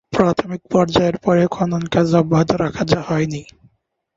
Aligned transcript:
প্রাথমিক 0.13 0.61
পর্যায়ের 0.71 1.17
পরে 1.17 1.43
খনন 1.47 1.83
কাজ 1.87 2.07
অব্যাহত 2.15 2.49
রাখা 2.55 2.83
হয় 3.01 3.27
নি। 3.27 3.41